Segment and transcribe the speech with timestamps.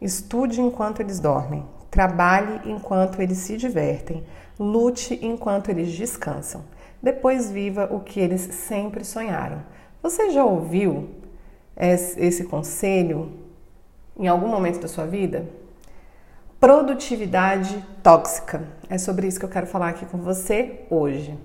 [0.00, 1.64] Estude enquanto eles dormem.
[1.90, 4.24] Trabalhe enquanto eles se divertem.
[4.58, 6.64] Lute enquanto eles descansam.
[7.02, 9.62] Depois viva o que eles sempre sonharam.
[10.02, 11.08] Você já ouviu
[11.76, 13.32] esse conselho
[14.16, 15.48] em algum momento da sua vida?
[16.60, 18.62] Produtividade tóxica.
[18.90, 21.38] É sobre isso que eu quero falar aqui com você hoje.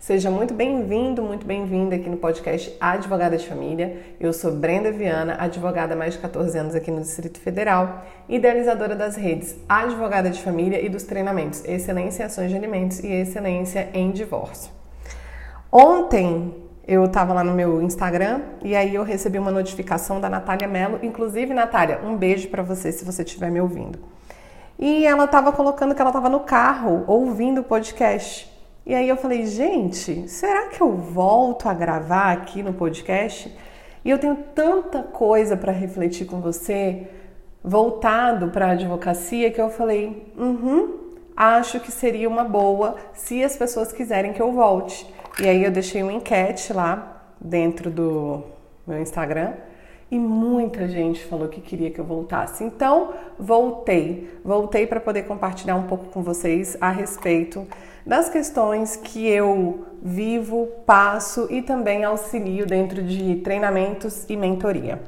[0.00, 4.00] Seja muito bem-vindo, muito bem-vinda aqui no podcast Advogada de Família.
[4.18, 8.96] Eu sou Brenda Viana, advogada há mais de 14 anos aqui no Distrito Federal, idealizadora
[8.96, 13.90] das redes Advogada de Família e dos treinamentos Excelência em Ações de Alimentos e Excelência
[13.92, 14.72] em Divórcio.
[15.70, 16.54] Ontem
[16.88, 20.98] eu estava lá no meu Instagram e aí eu recebi uma notificação da Natália Mello.
[21.02, 23.98] Inclusive, Natália, um beijo para você se você estiver me ouvindo.
[24.78, 28.49] E ela estava colocando que ela estava no carro ouvindo o podcast.
[28.90, 33.56] E aí eu falei, gente, será que eu volto a gravar aqui no podcast?
[34.04, 37.06] E eu tenho tanta coisa para refletir com você,
[37.62, 43.56] voltado para a advocacia, que eu falei, uhum, acho que seria uma boa se as
[43.56, 45.06] pessoas quiserem que eu volte.
[45.40, 48.42] E aí eu deixei uma enquete lá dentro do
[48.84, 49.52] meu Instagram
[50.10, 52.64] e muita gente falou que queria que eu voltasse.
[52.64, 54.28] Então, voltei.
[54.44, 57.64] Voltei para poder compartilhar um pouco com vocês a respeito
[58.04, 65.00] das questões que eu vivo, passo e também auxilio dentro de treinamentos e mentoria.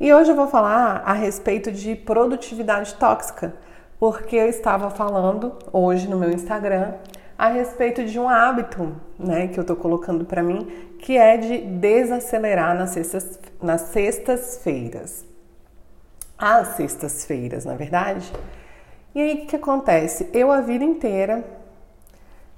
[0.00, 3.54] E hoje eu vou falar a respeito de produtividade tóxica,
[3.98, 6.94] porque eu estava falando hoje no meu Instagram
[7.36, 10.66] a respeito de um hábito, né, que eu tô colocando para mim,
[10.98, 15.24] que é de desacelerar nas sextas, nas sextas-feiras.
[16.36, 18.32] Às sextas-feiras, na verdade.
[19.14, 20.28] E aí o que, que acontece?
[20.32, 21.44] Eu a vida inteira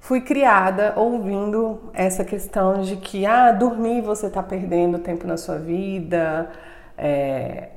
[0.00, 5.58] fui criada ouvindo essa questão de que ah, dormir você está perdendo tempo na sua
[5.58, 6.50] vida,
[6.98, 7.68] é,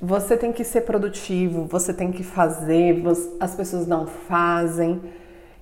[0.00, 5.02] você tem que ser produtivo, você tem que fazer, você, as pessoas não fazem.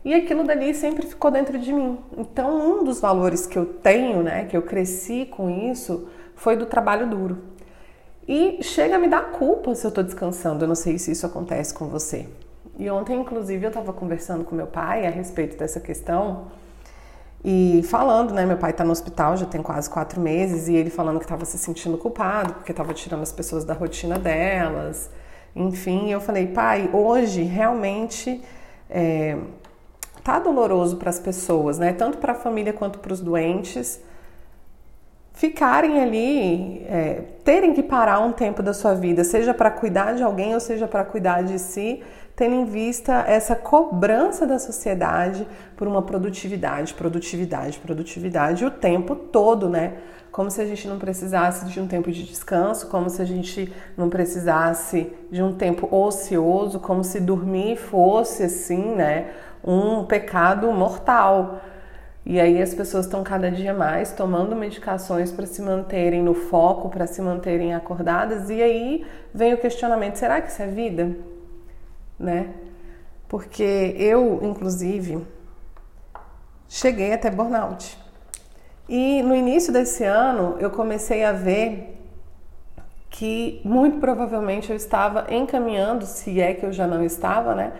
[0.04, 1.98] E aquilo dali sempre ficou dentro de mim.
[2.16, 6.66] Então, um dos valores que eu tenho, né, que eu cresci com isso, foi do
[6.66, 7.38] trabalho duro.
[8.26, 10.64] E chega a me dar culpa se eu estou descansando.
[10.64, 12.28] Eu não sei se isso acontece com você.
[12.78, 16.46] E ontem, inclusive, eu estava conversando com meu pai a respeito dessa questão
[17.44, 18.46] e falando, né?
[18.46, 21.44] Meu pai está no hospital já tem quase quatro meses e ele falando que estava
[21.44, 25.10] se sentindo culpado porque estava tirando as pessoas da rotina delas.
[25.56, 28.42] Enfim, eu falei, pai, hoje realmente
[28.88, 29.36] é,
[30.22, 31.92] tá doloroso para as pessoas, né?
[31.92, 34.00] Tanto para a família quanto para os doentes
[35.38, 40.22] ficarem ali, é, terem que parar um tempo da sua vida, seja para cuidar de
[40.24, 42.02] alguém ou seja para cuidar de si,
[42.34, 49.68] tendo em vista essa cobrança da sociedade por uma produtividade, produtividade, produtividade o tempo todo,
[49.68, 49.98] né?
[50.32, 53.72] Como se a gente não precisasse de um tempo de descanso, como se a gente
[53.96, 59.30] não precisasse de um tempo ocioso, como se dormir fosse assim, né?
[59.64, 61.60] Um pecado mortal.
[62.28, 66.88] E aí as pessoas estão cada dia mais tomando medicações para se manterem no foco,
[66.88, 71.16] para se manterem acordadas, e aí vem o questionamento: será que isso é vida?
[72.18, 72.52] né?
[73.28, 75.24] Porque eu, inclusive,
[76.68, 77.96] cheguei até burnout.
[78.88, 81.94] E no início desse ano eu comecei a ver
[83.10, 87.72] que muito provavelmente eu estava encaminhando, se é que eu já não estava, né,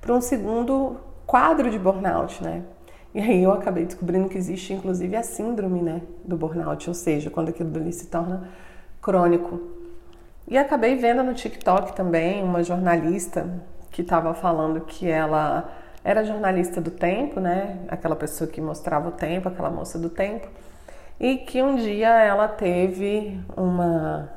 [0.00, 2.62] para um segundo quadro de burnout, né?
[3.14, 7.30] E aí eu acabei descobrindo que existe inclusive a síndrome, né, do burnout, ou seja,
[7.30, 8.48] quando aquilo ali se torna
[9.00, 9.60] crônico.
[10.48, 13.48] E acabei vendo no TikTok também uma jornalista
[13.90, 15.70] que estava falando que ela
[16.02, 17.78] era jornalista do tempo, né?
[17.88, 20.48] Aquela pessoa que mostrava o tempo, aquela moça do tempo,
[21.18, 24.28] e que um dia ela teve uma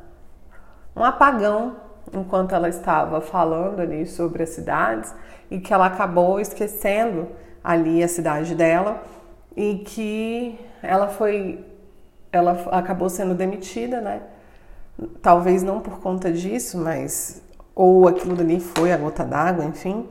[0.96, 1.76] um apagão
[2.14, 5.14] enquanto ela estava falando ali sobre as cidades
[5.52, 7.28] e que ela acabou esquecendo
[7.68, 9.04] ali a cidade dela
[9.54, 11.60] e que ela foi
[12.32, 14.22] ela acabou sendo demitida, né?
[15.22, 17.42] Talvez não por conta disso, mas
[17.76, 20.08] ou aquilo dali foi a gota d'água, enfim.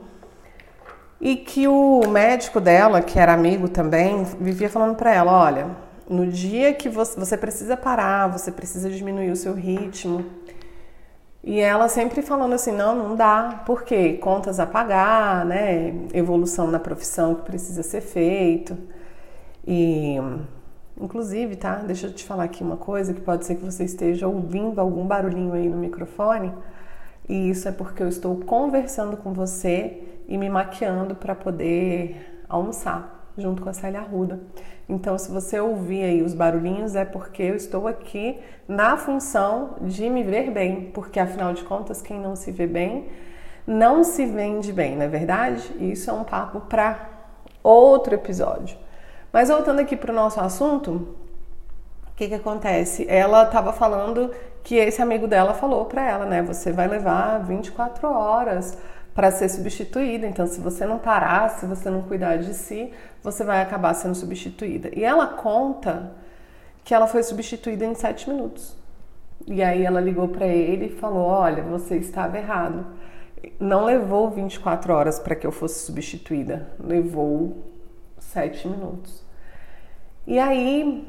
[1.19, 5.69] E que o médico dela, que era amigo também, vivia falando para ela: olha,
[6.09, 10.27] no dia que você, você precisa parar, você precisa diminuir o seu ritmo.
[11.47, 15.95] E ela sempre falando assim: não, não dá, porque contas a pagar, né?
[16.13, 18.77] Evolução na profissão que precisa ser feito.
[19.65, 20.17] E,
[21.01, 21.77] inclusive, tá?
[21.77, 25.07] Deixa eu te falar aqui uma coisa que pode ser que você esteja ouvindo algum
[25.07, 26.53] barulhinho aí no microfone.
[27.29, 33.16] E isso é porque eu estou conversando com você e me maquiando para poder almoçar.
[33.37, 34.41] Junto com a Célia Arruda.
[34.89, 38.39] Então, se você ouvir aí os barulhinhos, é porque eu estou aqui
[38.69, 43.07] na função de me ver bem, porque afinal de contas, quem não se vê bem
[43.67, 45.63] não se vende bem, não é verdade?
[45.81, 47.09] Isso é um papo para
[47.63, 48.79] outro episódio.
[49.33, 53.05] Mas voltando aqui para o nosso assunto, o que, que acontece?
[53.09, 54.31] Ela estava falando
[54.63, 56.43] que esse amigo dela falou para ela, né?
[56.43, 58.79] Você vai levar 24 horas
[59.17, 60.27] para ser substituída.
[60.27, 62.93] Então, se você não parar, se você não cuidar de si,
[63.23, 64.91] você vai acabar sendo substituída.
[64.95, 66.13] E ela conta
[66.85, 68.77] que ela foi substituída em 7 minutos.
[69.47, 72.87] E aí ela ligou para ele e falou: Olha, você estava errado.
[73.59, 77.65] Não levou 24 horas para que eu fosse substituída, levou
[78.19, 79.25] 7 minutos.
[80.27, 81.09] E aí,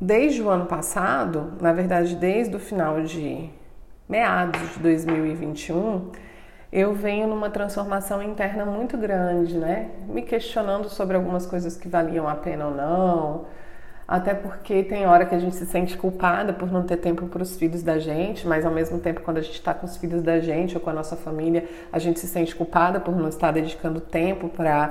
[0.00, 3.50] desde o ano passado, na verdade, desde o final de
[4.08, 6.10] meados de 2021,
[6.72, 9.90] eu venho numa transformação interna muito grande, né?
[10.08, 13.46] Me questionando sobre algumas coisas que valiam a pena ou não.
[14.06, 17.42] Até porque tem hora que a gente se sente culpada por não ter tempo para
[17.42, 20.22] os filhos da gente, mas ao mesmo tempo, quando a gente está com os filhos
[20.22, 23.52] da gente ou com a nossa família, a gente se sente culpada por não estar
[23.52, 24.84] dedicando tempo para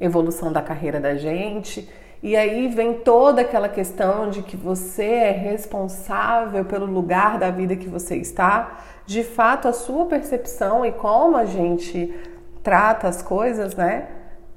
[0.00, 1.88] a evolução da carreira da gente.
[2.24, 7.76] E aí vem toda aquela questão de que você é responsável pelo lugar da vida
[7.76, 8.78] que você está.
[9.04, 12.18] De fato, a sua percepção e como a gente
[12.62, 14.08] trata as coisas, né,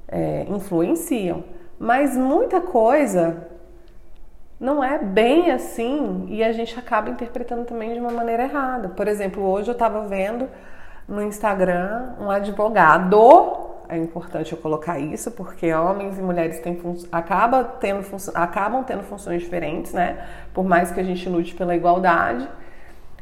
[0.08, 1.44] é, influenciam.
[1.78, 3.46] Mas muita coisa
[4.58, 8.88] não é bem assim e a gente acaba interpretando também de uma maneira errada.
[8.88, 10.48] Por exemplo, hoje eu estava vendo
[11.06, 16.78] no Instagram um advogado é importante eu colocar isso, porque homens e mulheres têm
[17.10, 18.04] acaba tendo
[18.34, 20.26] acabam tendo funções diferentes, né?
[20.52, 22.48] Por mais que a gente lute pela igualdade.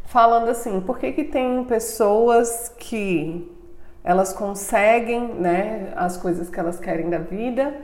[0.05, 3.53] Falando assim, por que, que tem pessoas que
[4.05, 7.75] elas conseguem né, as coisas que elas querem da vida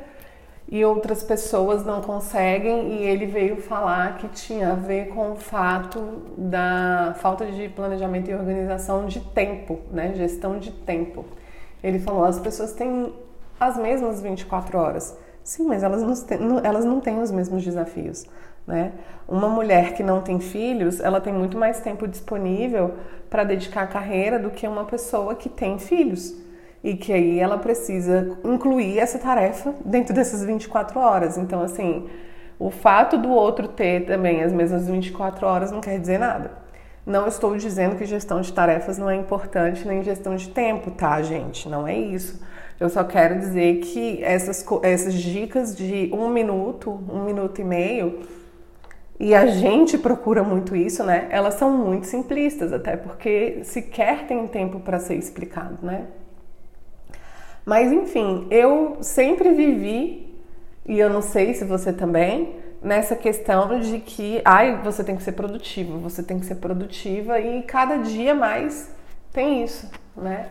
[0.68, 2.92] e outras pessoas não conseguem?
[2.92, 8.30] E ele veio falar que tinha a ver com o fato da falta de planejamento
[8.30, 10.14] e organização de tempo, né?
[10.14, 11.24] Gestão de tempo.
[11.82, 13.12] Ele falou: as pessoas têm
[13.58, 15.16] as mesmas 24 horas.
[15.42, 18.24] Sim, mas elas não têm, elas não têm os mesmos desafios.
[18.66, 18.92] Né?
[19.28, 22.94] Uma mulher que não tem filhos, ela tem muito mais tempo disponível
[23.28, 26.34] para dedicar à carreira do que uma pessoa que tem filhos.
[26.84, 31.38] E que aí ela precisa incluir essa tarefa dentro dessas 24 horas.
[31.38, 32.08] Então, assim,
[32.58, 36.61] o fato do outro ter também as mesmas 24 horas não quer dizer nada.
[37.04, 41.20] Não estou dizendo que gestão de tarefas não é importante, nem gestão de tempo, tá,
[41.20, 41.68] gente?
[41.68, 42.40] Não é isso.
[42.78, 48.20] Eu só quero dizer que essas, essas dicas de um minuto, um minuto e meio,
[49.18, 51.28] e a gente procura muito isso, né?
[51.30, 56.06] Elas são muito simplistas, até porque sequer tem tempo para ser explicado, né?
[57.64, 60.36] Mas enfim, eu sempre vivi,
[60.86, 65.22] e eu não sei se você também, nessa questão de que, ai, você tem que
[65.22, 68.90] ser produtivo, você tem que ser produtiva e cada dia mais
[69.32, 70.48] tem isso, né?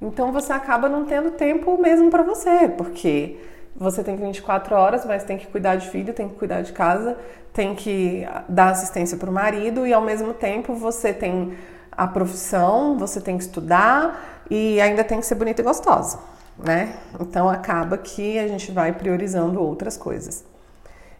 [0.00, 3.38] Então você acaba não tendo tempo mesmo para você, porque
[3.74, 7.16] você tem 24 horas, mas tem que cuidar de filho, tem que cuidar de casa,
[7.52, 11.54] tem que dar assistência para o marido e ao mesmo tempo você tem
[11.90, 16.18] a profissão, você tem que estudar e ainda tem que ser bonita e gostosa,
[16.58, 16.94] né?
[17.18, 20.44] Então acaba que a gente vai priorizando outras coisas.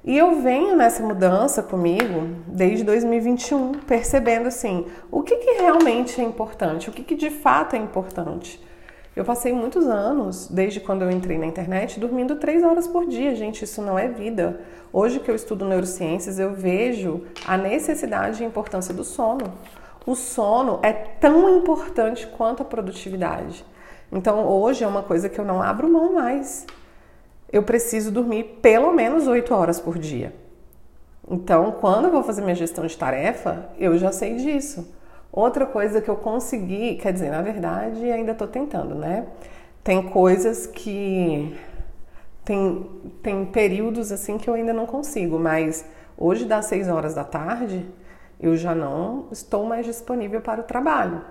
[0.06, 6.24] E eu venho nessa mudança comigo desde 2021, percebendo assim, o que, que realmente é
[6.24, 8.62] importante, o que, que de fato é importante.
[9.16, 13.34] Eu passei muitos anos, desde quando eu entrei na internet, dormindo três horas por dia.
[13.34, 14.60] Gente, isso não é vida.
[14.92, 19.54] Hoje que eu estudo neurociências, eu vejo a necessidade e a importância do sono.
[20.04, 23.64] O sono é tão importante quanto a produtividade.
[24.12, 26.66] Então, hoje é uma coisa que eu não abro mão mais
[27.54, 30.34] eu preciso dormir pelo menos 8 horas por dia.
[31.30, 34.92] Então, quando eu vou fazer minha gestão de tarefa, eu já sei disso.
[35.30, 39.28] Outra coisa que eu consegui, quer dizer, na verdade, ainda estou tentando, né?
[39.84, 41.56] Tem coisas que.
[42.44, 42.90] Tem,
[43.22, 45.84] tem períodos assim que eu ainda não consigo, mas
[46.18, 47.86] hoje das 6 horas da tarde
[48.40, 51.22] eu já não estou mais disponível para o trabalho.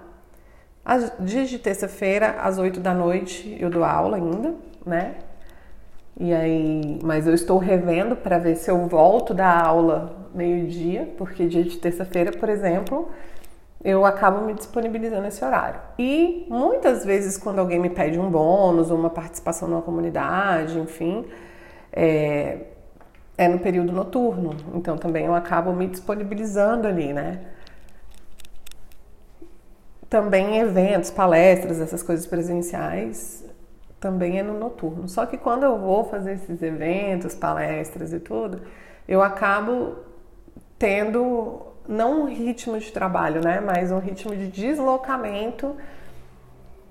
[0.85, 5.15] As dias de terça-feira, às 8 da noite, eu dou aula ainda, né?
[6.19, 11.47] E aí, mas eu estou revendo para ver se eu volto da aula meio-dia, porque
[11.47, 13.09] dia de terça-feira, por exemplo,
[13.83, 15.79] eu acabo me disponibilizando esse horário.
[15.97, 21.25] E muitas vezes, quando alguém me pede um bônus ou uma participação numa comunidade, enfim,
[21.91, 22.59] é,
[23.37, 24.55] é no período noturno.
[24.73, 27.41] Então também eu acabo me disponibilizando ali, né?
[30.09, 33.42] Também eventos, palestras, essas coisas presenciais,
[34.03, 35.07] também é no noturno.
[35.07, 38.61] Só que quando eu vou fazer esses eventos, palestras e tudo,
[39.07, 39.95] eu acabo
[40.77, 45.73] tendo não um ritmo de trabalho, né, mas um ritmo de deslocamento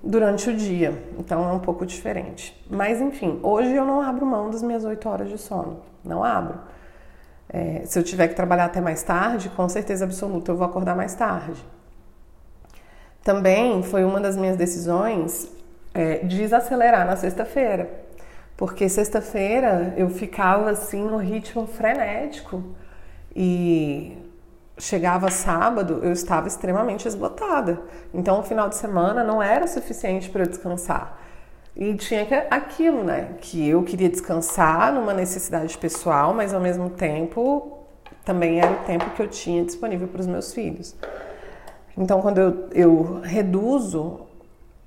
[0.03, 1.03] durante o dia.
[1.19, 2.59] Então é um pouco diferente.
[2.67, 5.81] Mas enfim, hoje eu não abro mão das minhas oito horas de sono.
[6.03, 6.57] Não abro.
[7.47, 10.95] É, se eu tiver que trabalhar até mais tarde, com certeza absoluta eu vou acordar
[10.95, 11.63] mais tarde.
[13.23, 15.47] Também foi uma das minhas decisões
[15.93, 17.89] é, desacelerar na sexta-feira,
[18.57, 22.63] porque sexta-feira eu ficava assim no ritmo frenético
[23.35, 24.17] e
[24.77, 27.81] chegava sábado, eu estava extremamente esgotada.
[28.13, 31.19] Então, o final de semana não era suficiente para eu descansar.
[31.75, 33.35] E tinha aquilo, né?
[33.41, 37.79] Que eu queria descansar numa necessidade pessoal, mas ao mesmo tempo
[38.23, 40.95] também era o tempo que eu tinha disponível para os meus filhos.
[41.97, 44.22] Então, quando eu, eu reduzo,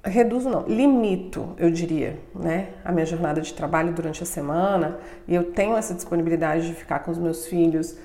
[0.08, 5.34] reduzo não, limito, eu diria, né, a minha jornada de trabalho durante a semana, e
[5.34, 7.96] eu tenho essa disponibilidade de ficar com os meus filhos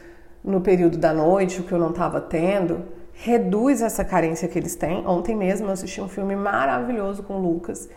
[0.43, 4.75] no período da noite, o que eu não estava tendo, reduz essa carência que eles
[4.75, 5.05] têm.
[5.05, 7.87] Ontem mesmo eu assisti um filme maravilhoso com o Lucas,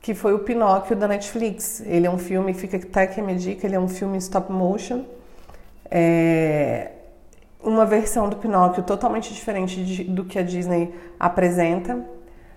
[0.00, 1.80] que foi o Pinóquio da Netflix.
[1.84, 5.04] Ele é um filme, fica até a minha dica, ele é um filme stop motion.
[5.90, 6.90] É,
[7.62, 12.04] uma versão do Pinóquio totalmente diferente de, do que a Disney apresenta.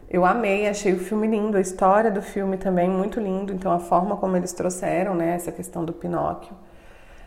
[0.09, 3.79] Eu amei, achei o filme lindo, a história do filme também muito lindo, então a
[3.79, 6.55] forma como eles trouxeram, né, essa questão do Pinóquio.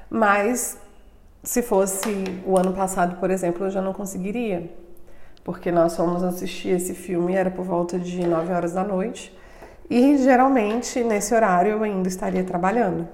[0.09, 0.79] Mas
[1.43, 4.71] se fosse o ano passado, por exemplo, eu já não conseguiria,
[5.45, 9.37] porque nós fomos assistir esse filme era por volta de 9 horas da noite
[9.89, 13.09] e geralmente nesse horário eu ainda estaria trabalhando.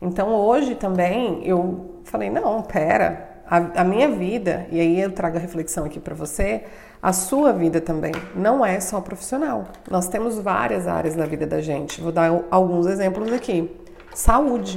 [0.00, 5.36] Então hoje também eu falei: não, pera, a, a minha vida, e aí eu trago
[5.36, 6.64] a reflexão aqui para você,
[7.02, 9.68] a sua vida também não é só profissional.
[9.90, 12.00] Nós temos várias áreas da vida da gente.
[12.00, 13.74] Vou dar alguns exemplos aqui.
[14.14, 14.76] Saúde.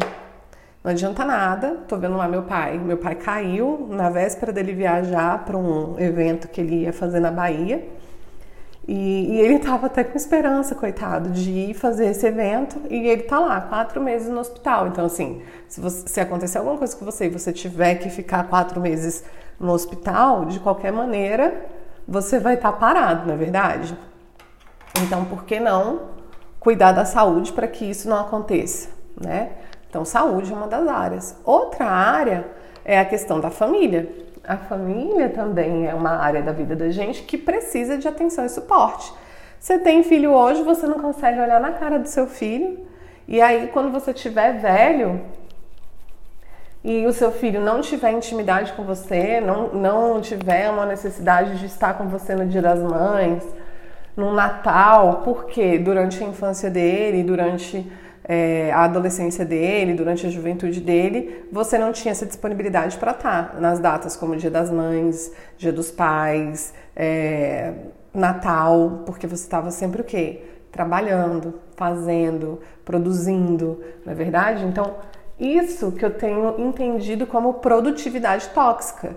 [0.82, 2.78] Não adianta nada, tô vendo lá meu pai.
[2.78, 7.32] Meu pai caiu na véspera dele viajar para um evento que ele ia fazer na
[7.32, 7.86] Bahia.
[8.88, 13.24] E, e, ele tava até com esperança, coitado, de ir fazer esse evento e ele
[13.24, 14.88] tá lá, quatro meses no hospital.
[14.88, 18.44] Então, assim, se, você, se acontecer alguma coisa com você e você tiver que ficar
[18.50, 19.24] quatro meses
[19.58, 21.66] no hospital, de qualquer maneira,
[22.08, 23.98] você vai estar tá parado, não é verdade?
[25.02, 26.14] Então, por que não
[26.60, 29.52] cuidar da saúde para que isso não aconteça, né?
[29.90, 31.38] Então, saúde é uma das áreas.
[31.44, 32.48] Outra área
[32.84, 34.10] é a questão da família.
[34.44, 38.50] A família também é uma área da vida da gente que precisa de atenção e
[38.50, 39.14] suporte.
[39.60, 42.86] Você tem filho hoje, você não consegue olhar na cara do seu filho,
[43.28, 45.22] e aí quando você tiver velho
[46.84, 51.66] e o seu filho não tiver intimidade com você, não, não tiver uma necessidade de
[51.66, 53.44] estar com você no Dia das Mães,
[54.18, 57.90] no Natal, porque durante a infância dele, durante
[58.26, 63.54] é, a adolescência dele, durante a juventude dele, você não tinha essa disponibilidade para estar
[63.54, 67.74] tá nas datas como Dia das Mães, Dia dos Pais, é,
[68.14, 70.42] Natal, porque você estava sempre o quê?
[70.72, 74.66] Trabalhando, fazendo, produzindo, não é verdade?
[74.66, 74.96] Então,
[75.40, 79.16] isso que eu tenho entendido como produtividade tóxica.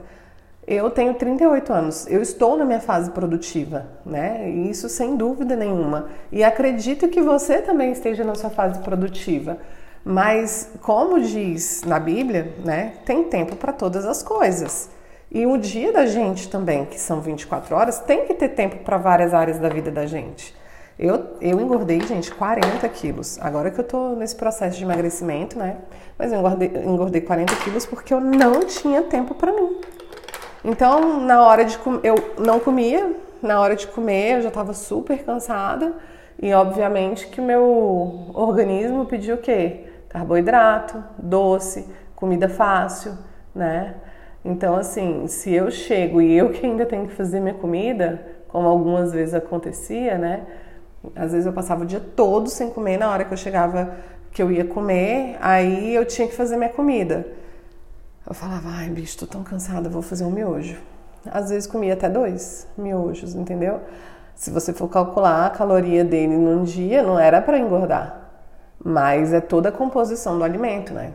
[0.67, 4.49] Eu tenho 38 anos, eu estou na minha fase produtiva, né?
[4.51, 6.09] Isso sem dúvida nenhuma.
[6.33, 9.59] E acredito que você também esteja na sua fase produtiva.
[10.05, 14.89] Mas, como diz na Bíblia, né, tem tempo para todas as coisas.
[15.31, 18.97] E o dia da gente também, que são 24 horas, tem que ter tempo para
[18.97, 20.55] várias áreas da vida da gente.
[20.99, 23.39] Eu, eu engordei, gente, 40 quilos.
[23.43, 25.77] Agora que eu tô nesse processo de emagrecimento, né?
[26.19, 29.79] Mas eu engordei, engordei 40 quilos porque eu não tinha tempo para mim.
[30.65, 34.73] Então, na hora de comer, eu não comia, na hora de comer eu já estava
[34.73, 35.95] super cansada
[36.41, 39.85] e obviamente que meu organismo pediu o quê?
[40.09, 43.13] Carboidrato, doce, comida fácil,
[43.55, 43.97] né?
[44.43, 48.67] Então, assim, se eu chego e eu que ainda tenho que fazer minha comida, como
[48.67, 50.43] algumas vezes acontecia, né?
[51.15, 53.95] Às vezes eu passava o dia todo sem comer, na hora que eu chegava
[54.33, 57.27] que eu ia comer, aí eu tinha que fazer minha comida.
[58.29, 60.77] Eu falava, ai bicho, tô tão cansada, vou fazer um miojo.
[61.25, 63.81] Às vezes comia até dois miojos, entendeu?
[64.35, 68.31] Se você for calcular a caloria dele num dia, não era para engordar,
[68.85, 71.13] mas é toda a composição do alimento, né?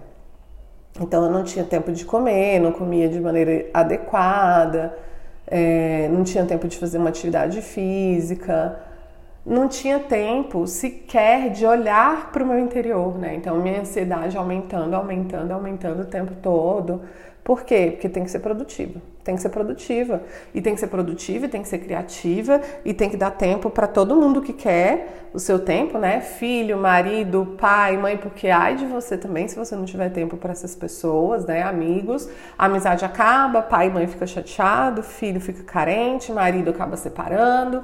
[1.00, 4.98] Então eu não tinha tempo de comer, não comia de maneira adequada,
[5.46, 8.80] é, não tinha tempo de fazer uma atividade física
[9.46, 13.36] não tinha tempo sequer de olhar para o meu interior, né?
[13.36, 17.02] Então minha ansiedade aumentando, aumentando, aumentando o tempo todo,
[17.44, 17.90] Por quê?
[17.92, 19.02] Porque tem que ser produtiva.
[19.24, 20.22] Tem que ser produtiva.
[20.54, 23.70] E tem que ser produtiva, e tem que ser criativa, e tem que dar tempo
[23.70, 26.22] para todo mundo que quer o seu tempo, né?
[26.22, 30.52] Filho, marido, pai, mãe, porque ai de você também se você não tiver tempo para
[30.52, 31.64] essas pessoas, né?
[31.64, 32.30] Amigos.
[32.58, 37.84] A amizade acaba, pai e mãe fica chateado, filho fica carente, marido acaba separando.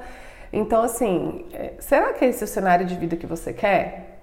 [0.51, 4.19] Então, assim, é, será que esse é o cenário de vida que você quer?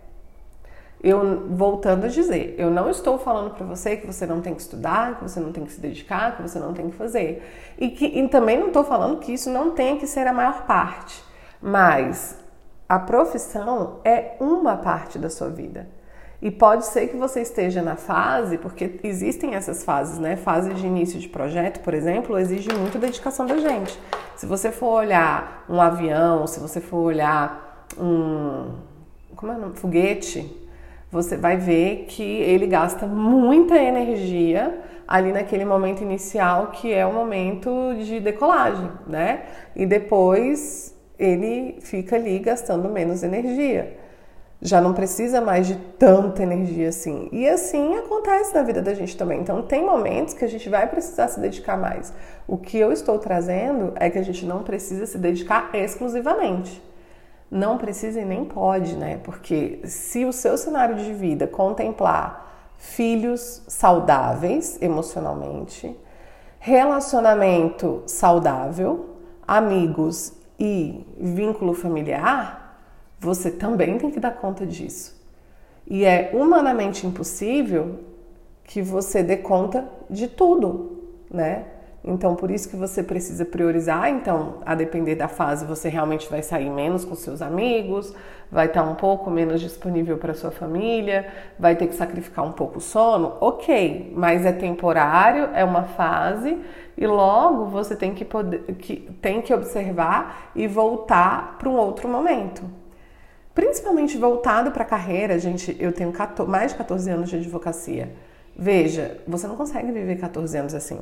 [1.03, 4.63] Eu voltando a dizer, eu não estou falando para você que você não tem que
[4.63, 7.75] estudar, que você não tem que se dedicar, que você não tem que fazer.
[7.79, 10.65] E, que, e também não estou falando que isso não tem que ser a maior
[10.67, 11.23] parte.
[11.61, 12.39] Mas
[12.89, 15.89] a profissão é uma parte da sua vida.
[16.45, 20.37] E pode ser que você esteja na fase, porque existem essas fases, né?
[20.37, 23.99] Fase de início de projeto, por exemplo, exige muito dedicação da gente.
[24.37, 28.75] Se você for olhar um avião, se você for olhar um
[29.35, 29.77] como é o nome?
[29.77, 30.55] foguete,
[31.11, 37.13] você vai ver que ele gasta muita energia ali naquele momento inicial que é o
[37.13, 39.45] momento de decolagem, né?
[39.75, 44.04] E depois ele fica ali gastando menos energia.
[44.65, 47.29] Já não precisa mais de tanta energia assim.
[47.31, 49.41] E assim acontece na vida da gente também.
[49.41, 52.13] Então tem momentos que a gente vai precisar se dedicar mais.
[52.49, 56.83] O que eu estou trazendo é que a gente não precisa se dedicar exclusivamente
[57.55, 59.21] não precisa e nem pode, né?
[59.23, 65.97] Porque se o seu cenário de vida contemplar filhos saudáveis emocionalmente,
[66.59, 69.11] relacionamento saudável,
[69.47, 72.64] amigos e vínculo familiar,
[73.25, 75.19] você também tem que dar conta disso.
[75.87, 78.01] E é humanamente impossível
[78.65, 81.65] que você dê conta de tudo, né?
[82.07, 84.11] Então, por isso que você precisa priorizar.
[84.11, 88.15] Então, a depender da fase, você realmente vai sair menos com seus amigos,
[88.53, 91.27] vai estar um pouco menos disponível para sua família,
[91.59, 93.39] vai ter que sacrificar um pouco o sono.
[93.41, 96.59] Ok, mas é temporário, é uma fase
[96.97, 102.07] e logo você tem que, poder, que, tem que observar e voltar para um outro
[102.07, 102.84] momento.
[103.55, 108.11] Principalmente voltado para a carreira, gente, eu tenho 14, mais de 14 anos de advocacia.
[108.57, 111.01] Veja, você não consegue viver 14 anos assim.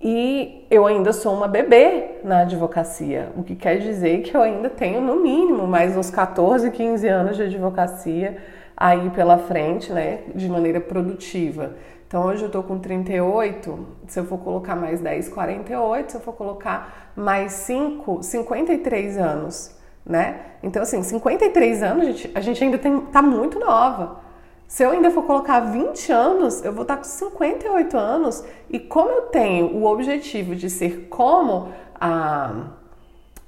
[0.00, 4.68] E eu ainda sou uma bebê na advocacia, o que quer dizer que eu ainda
[4.68, 8.36] tenho no mínimo mais uns 14, 15 anos de advocacia
[8.76, 11.72] aí pela frente, né, de maneira produtiva.
[12.06, 16.20] Então hoje eu tô com 38, se eu for colocar mais 10, 48, se eu
[16.20, 20.40] for colocar mais 5, 53 anos, né?
[20.62, 24.22] Então assim, 53 anos, a gente, a gente ainda tem, tá muito nova.
[24.66, 29.10] Se eu ainda for colocar 20 anos, eu vou estar com 58 anos e como
[29.10, 31.68] eu tenho o objetivo de ser como
[32.00, 32.70] a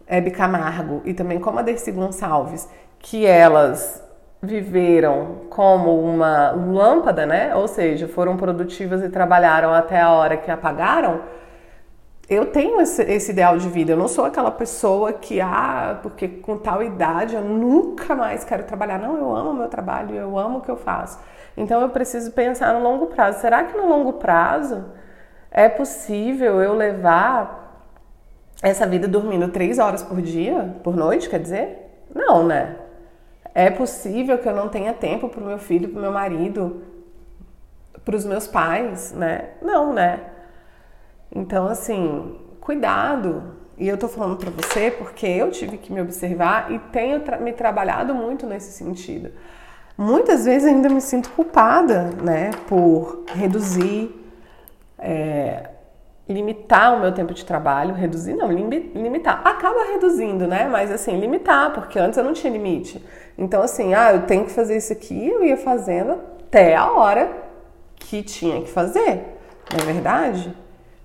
[0.06, 4.02] Hebe Camargo e também como a Dercy Gonçalves, que elas
[4.42, 7.54] viveram como uma lâmpada, né?
[7.56, 11.22] Ou seja, foram produtivas e trabalharam até a hora que apagaram
[12.28, 13.92] eu tenho esse, esse, ideal de vida.
[13.92, 18.64] Eu não sou aquela pessoa que, ah, porque com tal idade eu nunca mais quero
[18.64, 18.98] trabalhar.
[18.98, 21.20] Não, eu amo o meu trabalho, eu amo o que eu faço.
[21.56, 23.40] Então eu preciso pensar no longo prazo.
[23.40, 24.84] Será que no longo prazo
[25.50, 27.64] é possível eu levar
[28.60, 32.06] essa vida dormindo três horas por dia, por noite, quer dizer?
[32.12, 32.76] Não, né?
[33.54, 36.82] É possível que eu não tenha tempo para o meu filho, para o meu marido,
[38.04, 39.50] para os meus pais, né?
[39.62, 40.20] Não, né?
[41.34, 43.54] Então, assim, cuidado.
[43.78, 47.38] E eu tô falando para você porque eu tive que me observar e tenho tra
[47.38, 49.30] me trabalhado muito nesse sentido.
[49.98, 54.14] Muitas vezes ainda me sinto culpada, né, por reduzir,
[54.98, 55.70] é,
[56.28, 59.40] limitar o meu tempo de trabalho, reduzir não, limitar.
[59.44, 60.66] Acaba reduzindo, né?
[60.68, 63.02] Mas assim, limitar, porque antes eu não tinha limite.
[63.38, 66.12] Então assim, ah, eu tenho que fazer isso aqui, eu ia fazendo
[66.46, 67.30] até a hora
[67.96, 69.38] que tinha que fazer.
[69.72, 70.54] Não é verdade?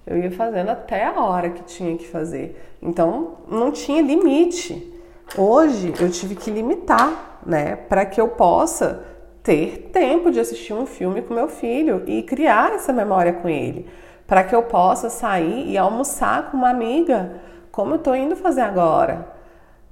[0.05, 2.59] Eu ia fazendo até a hora que tinha que fazer.
[2.81, 4.91] Então, não tinha limite.
[5.37, 9.05] Hoje eu tive que limitar, né, para que eu possa
[9.41, 13.87] ter tempo de assistir um filme com meu filho e criar essa memória com ele,
[14.27, 18.61] para que eu possa sair e almoçar com uma amiga, como eu estou indo fazer
[18.61, 19.27] agora,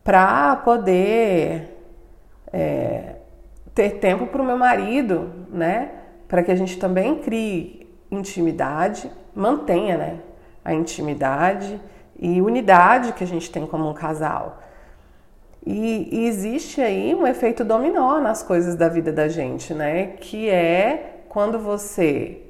[0.04, 1.78] para poder
[2.52, 3.15] é,
[3.74, 5.91] ter tempo para o meu marido, né,
[6.28, 10.19] para que a gente também crie intimidade mantenha né,
[10.63, 11.80] a intimidade
[12.19, 14.62] e unidade que a gente tem como um casal.
[15.65, 20.08] E, e, existe aí um efeito dominó nas coisas da vida da gente, né?
[20.19, 22.41] Que é quando você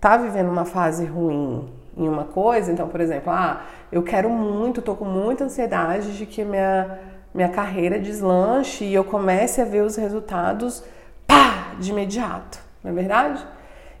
[0.00, 4.80] tá vivendo uma fase ruim em uma coisa, então, por exemplo, ah, eu quero muito,
[4.80, 6.98] tô com muita ansiedade de que minha,
[7.34, 10.84] minha carreira deslanche e eu comece a ver os resultados
[11.26, 13.44] pá, de imediato, não é verdade?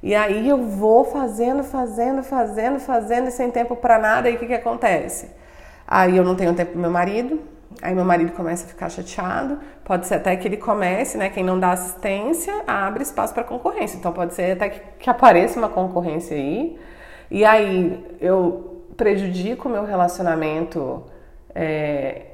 [0.02, 4.30] E aí eu vou fazendo, fazendo, fazendo, fazendo e sem tempo para nada.
[4.30, 5.30] E o que, que acontece?
[5.86, 7.40] Aí eu não tenho tempo pro meu marido,
[7.82, 9.58] aí meu marido começa a ficar chateado.
[9.84, 11.30] Pode ser até que ele comece, né?
[11.30, 13.96] Quem não dá assistência abre espaço para concorrência.
[13.96, 16.78] Então pode ser até que, que apareça uma concorrência aí.
[17.30, 21.04] E aí eu prejudico o meu relacionamento
[21.54, 22.26] é,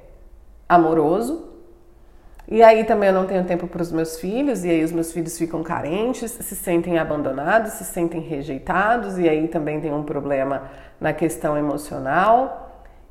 [0.68, 1.53] amoroso,
[2.46, 5.12] e aí também eu não tenho tempo para os meus filhos, e aí os meus
[5.12, 10.64] filhos ficam carentes, se sentem abandonados, se sentem rejeitados, e aí também tem um problema
[11.00, 12.60] na questão emocional.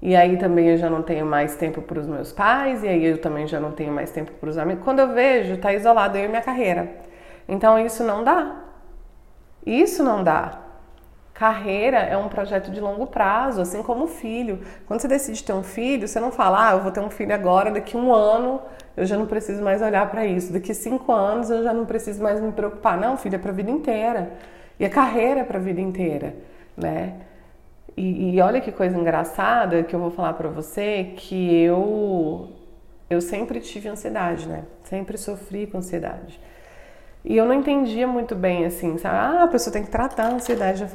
[0.02, 3.06] E aí também eu já não tenho mais tempo para os meus pais, e aí
[3.06, 4.84] eu também já não tenho mais tempo para os amigos.
[4.84, 6.90] Quando eu vejo, tá isolado eu e minha carreira.
[7.48, 8.64] Então isso não dá.
[9.66, 10.60] Isso não dá.
[11.34, 14.60] Carreira é um projeto de longo prazo, assim como filho.
[14.86, 17.34] Quando você decide ter um filho, você não fala, ah, eu vou ter um filho
[17.34, 18.62] agora, daqui um ano
[18.96, 22.22] eu já não preciso mais olhar para isso, daqui cinco anos eu já não preciso
[22.22, 22.98] mais me preocupar.
[22.98, 24.32] Não, filho, é para a vida inteira.
[24.80, 26.36] E a carreira é para a vida inteira,
[26.78, 27.16] né?
[27.96, 32.50] E, e, olha que coisa engraçada que eu vou falar para você, que eu
[33.10, 34.64] eu sempre tive ansiedade, né?
[34.84, 36.40] Sempre sofri com ansiedade.
[37.24, 39.16] E eu não entendia muito bem assim, sabe?
[39.16, 40.82] Ah, a pessoa tem que tratar a ansiedade.
[40.84, 40.90] Eu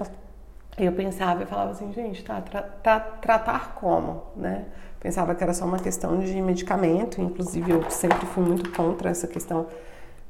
[0.79, 4.65] eu pensava e falava assim, gente, tá, tra tá, tratar como, né?
[5.01, 9.29] Pensava que era só uma questão de medicamento, inclusive eu sempre fui muito contra essa
[9.29, 9.67] questão,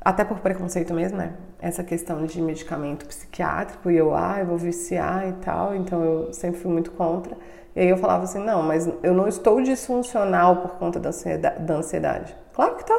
[0.01, 1.33] até por preconceito mesmo, né?
[1.59, 6.33] Essa questão de medicamento psiquiátrico e eu, ah, eu vou viciar e tal, então eu
[6.33, 7.35] sempre fui muito contra.
[7.75, 11.63] E aí eu falava assim, não, mas eu não estou disfuncional por conta da ansiedade.
[11.63, 12.37] Da ansiedade.
[12.53, 12.99] Claro que tá.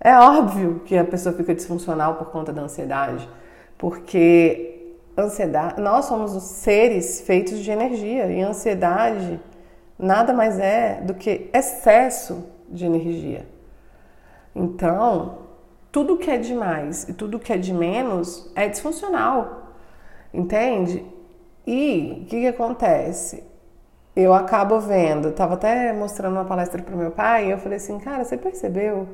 [0.00, 3.28] É óbvio que a pessoa fica disfuncional por conta da ansiedade,
[3.76, 9.38] porque ansiedade, nós somos os seres feitos de energia e ansiedade
[10.00, 13.46] nada mais é do que excesso de energia.
[14.54, 15.38] Então,
[15.92, 19.74] tudo que é demais e tudo que é de menos é disfuncional,
[20.32, 21.04] entende?
[21.66, 23.44] E o que, que acontece?
[24.14, 27.98] Eu acabo vendo, estava até mostrando uma palestra para meu pai e eu falei assim,
[27.98, 29.08] cara, você percebeu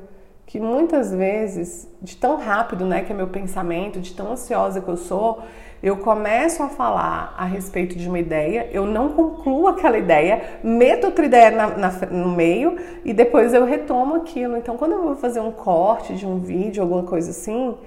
[0.47, 4.87] que muitas vezes, de tão rápido né, que é meu pensamento, de tão ansiosa que
[4.87, 5.43] eu sou,
[5.83, 11.05] eu começo a falar a respeito de uma ideia, eu não concluo aquela ideia, meto
[11.05, 14.55] outra ideia na, na, no meio e depois eu retomo aquilo.
[14.55, 17.77] Então, quando eu vou fazer um corte de um vídeo, alguma coisa assim,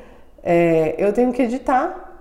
[0.43, 2.13] é, eu tenho que editar,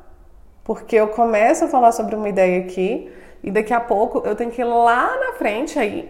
[0.64, 3.12] porque eu começo a falar sobre uma ideia aqui
[3.44, 6.10] e daqui a pouco eu tenho que ir lá na frente aí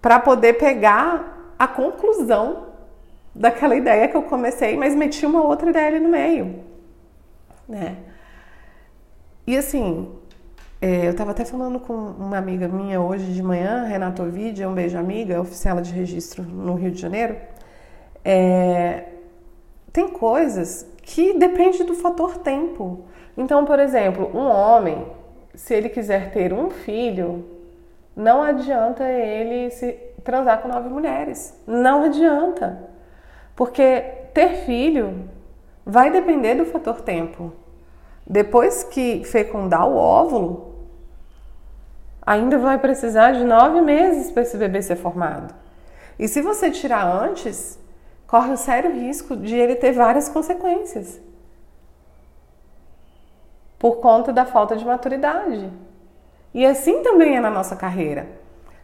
[0.00, 2.69] para poder pegar a conclusão
[3.34, 6.70] daquela ideia que eu comecei, mas meti uma outra ideia ali no meio
[7.70, 7.96] né?
[9.46, 10.10] E assim,
[10.82, 14.74] é, eu estava até falando com uma amiga minha hoje de manhã, Renata Ovidia, um
[14.74, 17.36] beijo amiga, oficial de registro no Rio de Janeiro.
[18.24, 19.04] É,
[19.92, 23.04] tem coisas que depende do fator tempo.
[23.36, 25.06] Então, por exemplo, um homem,
[25.54, 27.44] se ele quiser ter um filho,
[28.14, 31.54] não adianta ele se transar com nove mulheres.
[31.66, 32.89] Não adianta.
[33.60, 34.00] Porque
[34.32, 35.28] ter filho
[35.84, 37.52] vai depender do fator tempo.
[38.26, 40.76] Depois que fecundar o óvulo,
[42.22, 45.54] ainda vai precisar de nove meses para esse bebê ser formado.
[46.18, 47.78] E se você tirar antes,
[48.26, 51.20] corre o sério risco de ele ter várias consequências
[53.78, 55.70] por conta da falta de maturidade.
[56.54, 58.39] E assim também é na nossa carreira.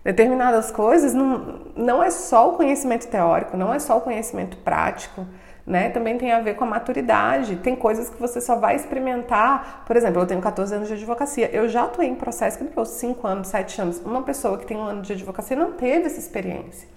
[0.07, 5.27] Determinadas coisas não, não é só o conhecimento teórico, não é só o conhecimento prático,
[5.67, 5.91] né?
[5.91, 7.57] Também tem a ver com a maturidade.
[7.57, 9.83] Tem coisas que você só vai experimentar.
[9.85, 11.51] Por exemplo, eu tenho 14 anos de advocacia.
[11.53, 13.99] Eu já atuei em processo que de 5 anos, 7 anos.
[13.99, 16.89] Uma pessoa que tem um ano de advocacia não teve essa experiência.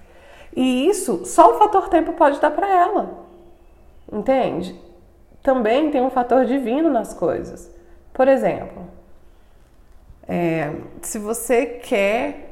[0.55, 3.25] E isso só o fator tempo pode dar para ela.
[4.13, 4.79] Entende?
[5.41, 7.71] Também tem um fator divino nas coisas.
[8.13, 8.83] Por exemplo,
[10.27, 12.48] é, se você quer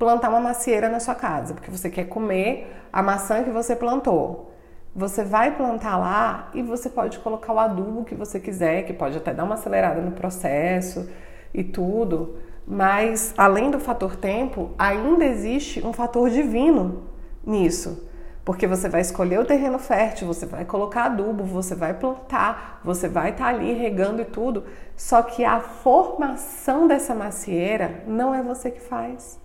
[0.00, 4.50] plantar uma macieira na sua casa, porque você quer comer a maçã que você plantou.
[4.96, 9.18] Você vai plantar lá e você pode colocar o adubo que você quiser, que pode
[9.18, 11.06] até dar uma acelerada no processo
[11.52, 12.36] e tudo,
[12.66, 17.04] mas além do fator tempo, ainda existe um fator divino
[17.44, 18.08] nisso.
[18.42, 23.06] Porque você vai escolher o terreno fértil, você vai colocar adubo, você vai plantar, você
[23.06, 24.64] vai estar tá ali regando e tudo.
[24.96, 29.38] Só que a formação dessa macieira não é você que faz.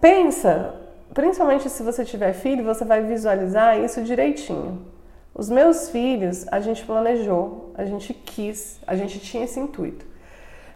[0.00, 0.74] Pensa,
[1.12, 4.86] principalmente se você tiver filho, você vai visualizar isso direitinho.
[5.34, 10.06] Os meus filhos, a gente planejou, a gente quis, a gente tinha esse intuito.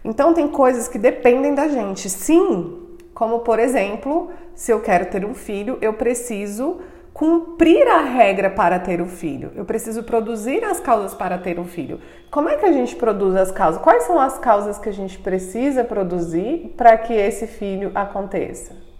[0.04, 2.11] Então tem coisas que dependem da gente.
[2.11, 2.80] Sim,
[3.14, 6.80] como por exemplo, se eu quero ter um filho, eu preciso
[7.12, 9.52] cumprir a regra para ter o filho.
[9.54, 12.00] Eu preciso produzir as causas para ter um filho.
[12.30, 13.80] Como é que a gente produz as causas?
[13.80, 18.91] Quais são as causas que a gente precisa produzir para que esse filho aconteça?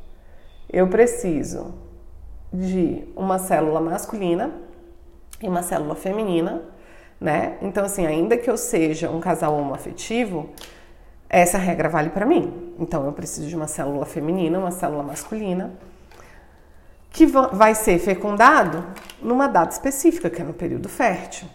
[0.73, 1.75] Eu preciso
[2.53, 4.51] de uma célula masculina
[5.43, 6.63] e uma célula feminina,
[7.21, 7.59] né?
[7.61, 10.49] Então, assim, ainda que eu seja um casal homoafetivo,
[11.29, 12.75] essa regra vale para mim.
[12.79, 15.73] Então, eu preciso de uma célula feminina, uma célula masculina
[17.11, 18.85] que vai ser fecundado
[19.21, 21.47] numa data específica, que é no período fértil.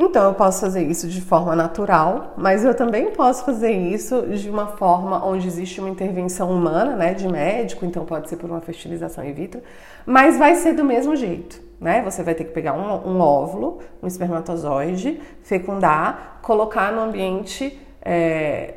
[0.00, 4.48] Então eu posso fazer isso de forma natural, mas eu também posso fazer isso de
[4.48, 8.60] uma forma onde existe uma intervenção humana, né, de médico, então pode ser por uma
[8.60, 9.60] fertilização in vitro,
[10.06, 12.00] mas vai ser do mesmo jeito, né?
[12.02, 18.74] Você vai ter que pegar um, um óvulo, um espermatozoide, fecundar, colocar no ambiente é,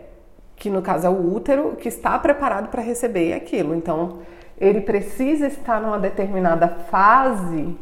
[0.56, 3.76] que no caso é o útero, que está preparado para receber aquilo.
[3.76, 4.20] Então
[4.60, 7.78] ele precisa estar numa determinada fase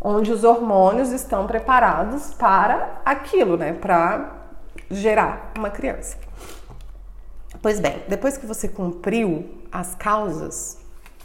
[0.00, 3.72] onde os hormônios estão preparados para aquilo, né?
[3.72, 4.32] Para
[4.90, 6.16] gerar uma criança.
[7.60, 10.78] Pois bem, depois que você cumpriu as causas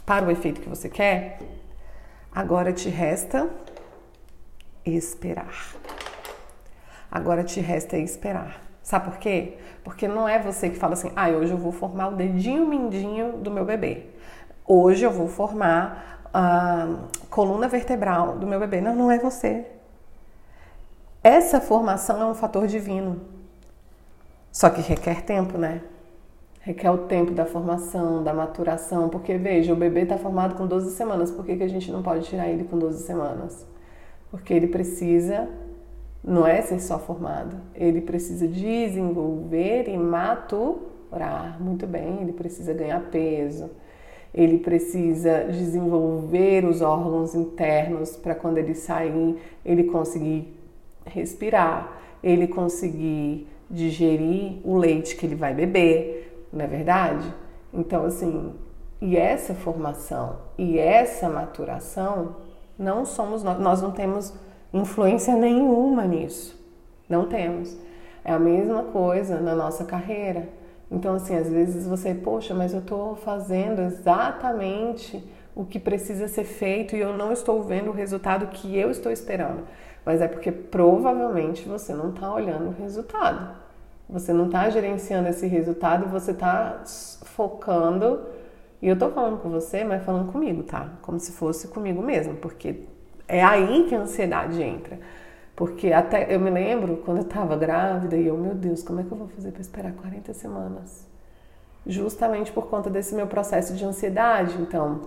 [0.04, 1.38] para o efeito que você quer,
[2.34, 3.48] agora te resta
[4.84, 5.74] esperar.
[7.10, 8.60] Agora te resta esperar.
[8.82, 9.56] Sabe por quê?
[9.82, 13.38] Porque não é você que fala assim, ah, hoje eu vou formar o dedinho mindinho
[13.38, 14.08] do meu bebê.
[14.66, 16.88] Hoje eu vou formar a
[17.30, 18.80] coluna vertebral do meu bebê.
[18.80, 19.64] Não, não é você.
[21.22, 23.20] Essa formação é um fator divino.
[24.50, 25.80] Só que requer tempo, né?
[26.60, 29.08] Requer o tempo da formação, da maturação.
[29.08, 31.30] Porque, veja, o bebê está formado com 12 semanas.
[31.30, 33.64] Por que, que a gente não pode tirar ele com 12 semanas?
[34.28, 35.48] Porque ele precisa,
[36.22, 41.62] não é ser só formado, ele precisa desenvolver e maturar.
[41.62, 43.70] Muito bem, ele precisa ganhar peso
[44.34, 50.52] ele precisa desenvolver os órgãos internos para quando ele sair, ele conseguir
[51.06, 57.32] respirar, ele conseguir digerir o leite que ele vai beber, não é verdade?
[57.72, 58.52] Então, assim,
[59.00, 62.36] e essa formação e essa maturação
[62.78, 64.34] não somos nós, nós não temos
[64.72, 66.60] influência nenhuma nisso.
[67.08, 67.76] Não temos.
[68.24, 70.48] É a mesma coisa na nossa carreira.
[70.94, 75.22] Então, assim, às vezes você, poxa, mas eu estou fazendo exatamente
[75.54, 79.10] o que precisa ser feito e eu não estou vendo o resultado que eu estou
[79.10, 79.64] esperando.
[80.06, 83.56] Mas é porque provavelmente você não está olhando o resultado.
[84.08, 86.82] Você não está gerenciando esse resultado você está
[87.24, 88.20] focando.
[88.80, 90.90] E eu estou falando com você, mas falando comigo, tá?
[91.02, 92.82] Como se fosse comigo mesmo, porque
[93.26, 95.00] é aí que a ansiedade entra.
[95.56, 99.04] Porque até eu me lembro quando eu estava grávida e eu, meu Deus, como é
[99.04, 101.06] que eu vou fazer para esperar 40 semanas?
[101.86, 104.60] Justamente por conta desse meu processo de ansiedade.
[104.60, 105.02] Então,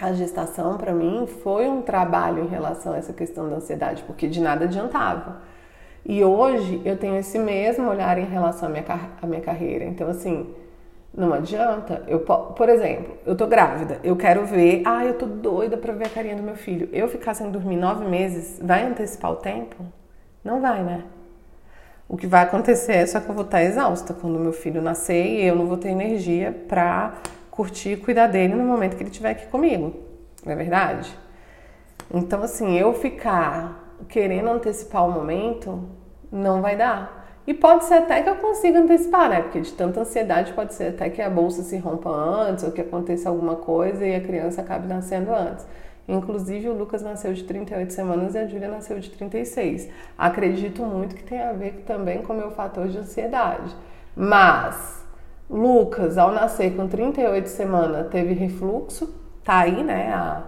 [0.00, 4.28] a gestação para mim foi um trabalho em relação a essa questão da ansiedade, porque
[4.28, 5.40] de nada adiantava.
[6.06, 8.84] E hoje eu tenho esse mesmo olhar em relação à minha,
[9.20, 9.84] à minha carreira.
[9.84, 10.54] Então, assim,
[11.18, 12.02] não adianta.
[12.06, 16.06] Eu, por exemplo, eu tô grávida, eu quero ver, ah, eu tô doida para ver
[16.06, 16.88] a carinha do meu filho.
[16.92, 19.84] Eu ficar sem dormir nove meses, vai antecipar o tempo?
[20.44, 21.02] Não vai, né?
[22.08, 25.26] O que vai acontecer é só que eu vou estar exausta quando meu filho nascer
[25.26, 27.14] e eu não vou ter energia para
[27.50, 29.92] curtir e cuidar dele no momento que ele estiver aqui comigo.
[30.46, 31.12] Não é verdade?
[32.14, 35.82] Então, assim, eu ficar querendo antecipar o momento,
[36.30, 37.17] não vai dar.
[37.48, 39.40] E pode ser até que eu consiga antecipar, né?
[39.40, 42.82] Porque de tanta ansiedade pode ser até que a bolsa se rompa antes ou que
[42.82, 45.66] aconteça alguma coisa e a criança acabe nascendo antes.
[46.06, 49.88] Inclusive, o Lucas nasceu de 38 semanas e a Júlia nasceu de 36.
[50.18, 53.74] Acredito muito que tem a ver também com o meu fator de ansiedade.
[54.14, 55.02] Mas,
[55.48, 59.08] Lucas, ao nascer com 38 semanas, teve refluxo,
[59.42, 60.12] tá aí, né?
[60.12, 60.42] A,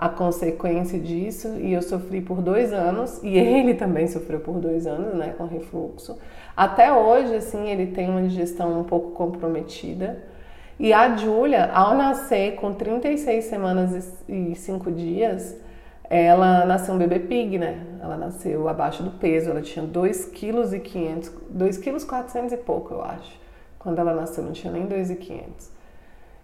[0.00, 4.86] a consequência disso e eu sofri por dois anos e ele também sofreu por dois
[4.86, 6.18] anos, né, com refluxo.
[6.56, 10.24] Até hoje, assim, ele tem uma digestão um pouco comprometida.
[10.78, 15.54] E a Júlia, ao nascer com 36 semanas e 5 dias,
[16.08, 17.84] ela nasceu um bebê pig, né?
[18.02, 22.56] Ela nasceu abaixo do peso, ela tinha 2 quilos e 500, 2 quilos 400 e
[22.56, 23.38] pouco, eu acho.
[23.78, 25.69] Quando ela nasceu, não tinha nem 2,500.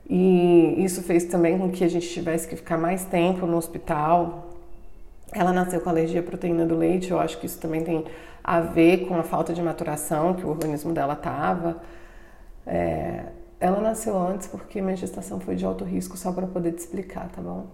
[0.09, 4.51] E isso fez também com que a gente tivesse que ficar mais tempo no hospital.
[5.33, 8.05] Ela nasceu com alergia à proteína do leite, eu acho que isso também tem
[8.43, 11.83] a ver com a falta de maturação que o organismo dela estava.
[12.65, 13.25] É,
[13.59, 17.29] ela nasceu antes porque minha gestação foi de alto risco, só para poder te explicar,
[17.29, 17.67] tá bom?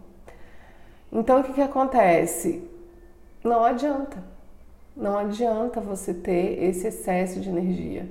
[1.12, 2.66] Então o que, que acontece?
[3.44, 4.16] Não adianta.
[4.96, 8.08] Não adianta você ter esse excesso de energia.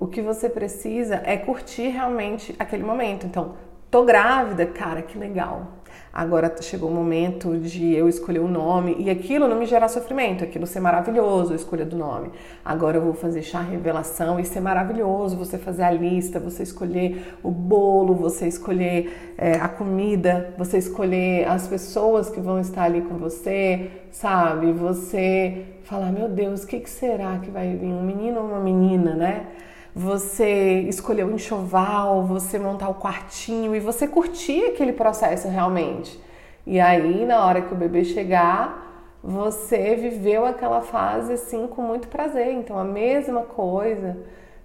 [0.00, 3.26] O que você precisa é curtir realmente aquele momento.
[3.26, 3.54] Então,
[3.90, 5.78] Tô grávida, cara, que legal.
[6.12, 9.88] Agora chegou o momento de eu escolher o um nome e aquilo não me gerar
[9.88, 12.30] sofrimento, aquilo ser maravilhoso, a escolha do nome.
[12.64, 17.34] Agora eu vou fazer chá revelação e ser maravilhoso, você fazer a lista, você escolher
[17.42, 23.02] o bolo, você escolher é, a comida, você escolher as pessoas que vão estar ali
[23.02, 24.70] com você, sabe?
[24.70, 27.88] Você falar, meu Deus, o que, que será que vai vir?
[27.88, 29.46] Um menino ou uma menina, né?
[29.94, 36.20] Você escolher o enxoval, você montar o quartinho e você curtir aquele processo realmente.
[36.66, 42.08] E aí, na hora que o bebê chegar, você viveu aquela fase assim com muito
[42.08, 42.52] prazer.
[42.52, 44.16] Então, a mesma coisa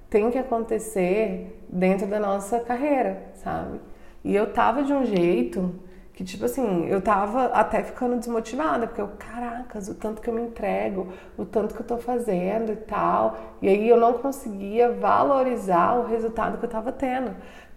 [0.09, 3.79] tem que acontecer dentro da nossa carreira, sabe?
[4.23, 5.73] E eu tava de um jeito
[6.15, 10.33] que tipo assim, eu tava até ficando desmotivada, porque eu, caracas, o tanto que eu
[10.33, 13.37] me entrego, o tanto que eu tô fazendo e tal.
[13.61, 17.31] E aí eu não conseguia valorizar o resultado que eu tava tendo.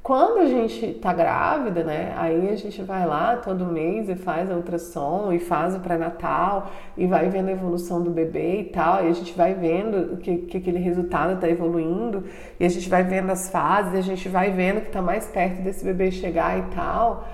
[0.05, 2.15] Quando a gente tá grávida, né?
[2.17, 6.71] Aí a gente vai lá todo mês e faz a ultrassom e faz o pré-natal
[6.97, 9.05] e vai vendo a evolução do bebê e tal.
[9.05, 12.23] E a gente vai vendo que, que aquele resultado tá evoluindo
[12.61, 15.61] e a gente vai vendo as fases, a gente vai vendo que tá mais perto
[15.61, 17.27] desse bebê chegar e tal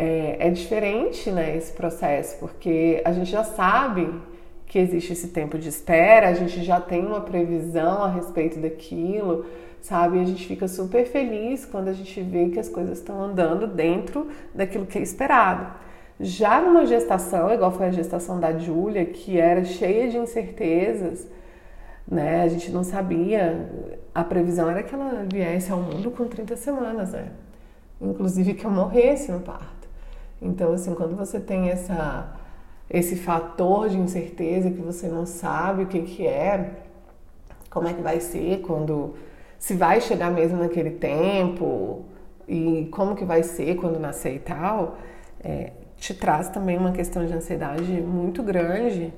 [0.00, 4.10] é, é diferente né, esse processo, porque a gente já sabe
[4.64, 9.44] que existe esse tempo de espera, a gente já tem uma previsão a respeito daquilo,
[9.82, 10.18] sabe?
[10.18, 14.28] A gente fica super feliz quando a gente vê que as coisas estão andando dentro
[14.54, 15.66] daquilo que é esperado.
[16.18, 21.28] Já numa gestação, igual foi a gestação da Júlia, que era cheia de incertezas,
[22.08, 22.42] né?
[22.42, 23.68] A gente não sabia,
[24.14, 27.32] a previsão era que ela viesse ao mundo com 30 semanas, né?
[28.00, 29.79] Inclusive que eu morresse no parto.
[30.40, 32.32] Então, assim, quando você tem essa,
[32.88, 36.70] esse fator de incerteza que você não sabe o que, que é,
[37.68, 39.14] como é que vai ser quando
[39.58, 42.04] se vai chegar mesmo naquele tempo
[42.48, 44.98] e como que vai ser quando nascer e tal,
[45.44, 49.12] é, te traz também uma questão de ansiedade muito grande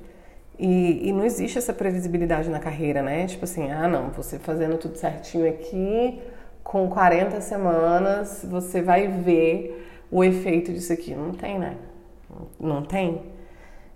[0.59, 3.25] e, e, não existe essa previsibilidade na carreira, né?
[3.25, 6.21] Tipo assim, ah não, você fazendo tudo certinho aqui,
[6.63, 11.13] com 40 semanas, você vai ver o efeito disso aqui.
[11.15, 11.77] Não tem, né?
[12.59, 13.21] Não tem.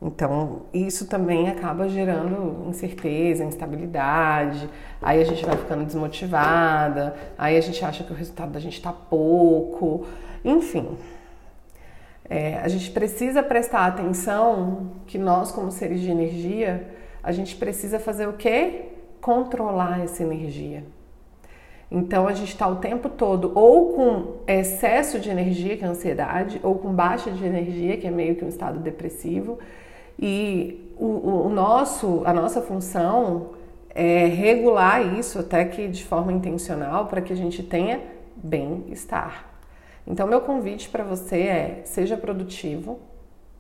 [0.02, 4.70] Então, isso também acaba gerando incerteza, instabilidade.
[5.02, 8.76] Aí a gente vai ficando desmotivada, aí a gente acha que o resultado da gente
[8.76, 10.06] está pouco.
[10.46, 10.98] Enfim,
[12.30, 16.88] é, a gente precisa prestar atenção que nós, como seres de energia,
[17.24, 18.90] a gente precisa fazer o quê?
[19.20, 20.84] Controlar essa energia.
[21.90, 26.60] Então a gente está o tempo todo ou com excesso de energia, que é ansiedade,
[26.62, 29.58] ou com baixa de energia, que é meio que um estado depressivo.
[30.20, 33.52] E o, o nosso, a nossa função
[33.96, 38.02] é regular isso até que de forma intencional para que a gente tenha
[38.36, 39.46] bem-estar.
[40.06, 43.00] Então meu convite para você é seja produtivo.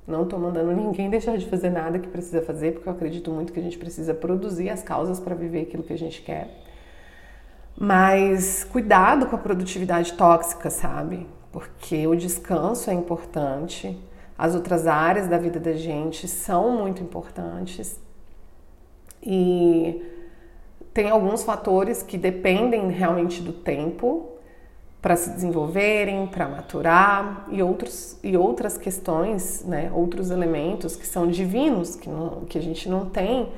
[0.05, 3.53] Não estou mandando ninguém deixar de fazer nada que precisa fazer, porque eu acredito muito
[3.53, 6.66] que a gente precisa produzir as causas para viver aquilo que a gente quer
[7.79, 11.27] mas cuidado com a produtividade tóxica, sabe?
[11.51, 13.95] Porque o descanso é importante,
[14.37, 17.99] as outras áreas da vida da gente são muito importantes
[19.21, 20.01] e
[20.93, 24.29] tem alguns fatores que dependem realmente do tempo
[24.99, 31.27] para se desenvolverem, para maturar e outros e outras questões, né, outros elementos que são
[31.27, 33.51] divinos que, não, que a gente não tem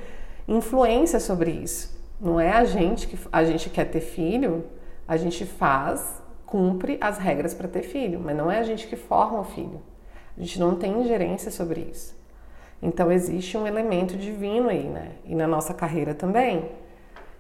[0.48, 1.99] influência sobre isso.
[2.20, 4.66] Não é a gente que a gente quer ter filho,
[5.08, 8.96] a gente faz, cumpre as regras para ter filho, mas não é a gente que
[8.96, 9.82] forma o filho.
[10.38, 12.18] A gente não tem ingerência sobre isso.
[12.82, 15.14] Então existe um elemento divino aí, né?
[15.26, 16.70] E na nossa carreira também.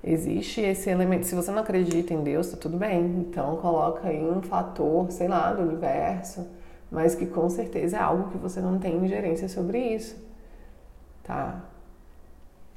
[0.04, 1.26] Existe esse elemento.
[1.26, 3.04] Se você não acredita em Deus, tá tudo bem.
[3.20, 6.48] Então coloca aí um fator, sei lá, do universo,
[6.92, 10.16] mas que com certeza é algo que você não tem ingerência sobre isso.
[11.24, 11.64] Tá?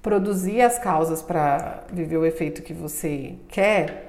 [0.02, 4.08] Produzir as causas para viver o efeito que você quer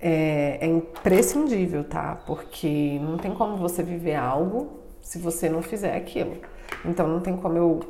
[0.00, 2.18] é, é, imprescindível, tá?
[2.26, 6.38] Porque não tem como você viver algo se você não fizer aquilo.
[6.84, 7.80] Então não tem como eu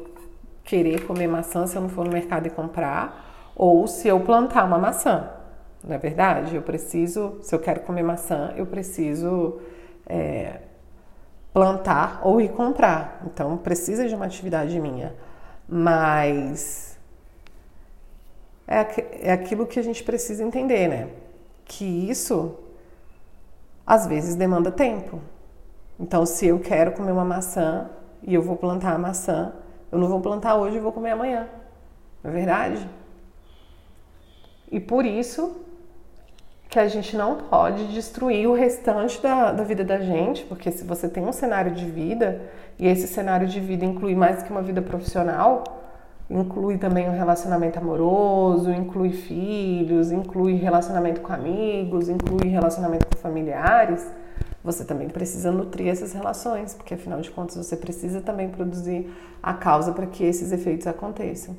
[0.64, 4.64] querer comer maçã se eu não for no mercado e comprar, ou se eu plantar
[4.64, 5.31] uma maçã.
[5.85, 6.57] Não é verdade?
[6.57, 9.61] Eu preciso, se eu quero comer maçã, eu preciso
[10.05, 10.61] é,
[11.52, 13.22] plantar ou ir comprar.
[13.24, 15.14] Então precisa de uma atividade minha
[15.68, 16.98] mas
[18.67, 21.08] é, é aquilo que a gente precisa entender, né?
[21.64, 22.58] Que isso
[23.87, 25.21] às vezes demanda tempo.
[25.98, 27.88] Então, se eu quero comer uma maçã
[28.23, 29.52] e eu vou plantar a maçã,
[29.90, 31.48] eu não vou plantar hoje e vou comer amanhã.
[32.23, 32.88] Não é verdade?
[34.71, 35.65] E por isso
[36.69, 40.85] que a gente não pode destruir o restante da, da vida da gente, porque se
[40.85, 42.42] você tem um cenário de vida,
[42.79, 45.64] e esse cenário de vida inclui mais que uma vida profissional,
[46.29, 54.06] inclui também um relacionamento amoroso, inclui filhos, inclui relacionamento com amigos, inclui relacionamento com familiares,
[54.62, 59.08] você também precisa nutrir essas relações, porque afinal de contas você precisa também produzir
[59.40, 61.56] a causa para que esses efeitos aconteçam.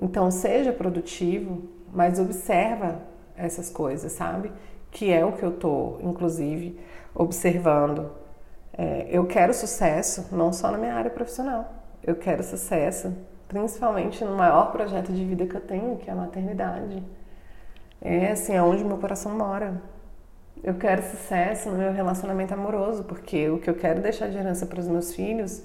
[0.00, 1.60] Então seja produtivo,
[1.92, 3.09] mas observa
[3.44, 4.52] essas coisas, sabe?
[4.90, 6.78] Que é o que eu tô, inclusive,
[7.14, 8.10] observando.
[8.76, 11.72] É, eu quero sucesso não só na minha área profissional.
[12.02, 13.14] Eu quero sucesso
[13.48, 17.02] principalmente no maior projeto de vida que eu tenho, que é a maternidade.
[18.00, 19.82] É assim, é onde meu coração mora.
[20.62, 24.66] Eu quero sucesso no meu relacionamento amoroso, porque o que eu quero deixar de herança
[24.66, 25.62] para os meus filhos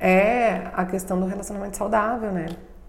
[0.00, 2.46] é a questão do relacionamento saudável, né?